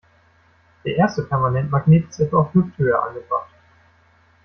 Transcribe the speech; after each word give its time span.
Der 0.83 0.95
erste 0.95 1.21
Permanentmagnet 1.25 2.09
ist 2.09 2.19
etwa 2.21 2.37
auf 2.39 2.51
Hüfthöhe 2.55 2.99
angebracht. 3.03 3.53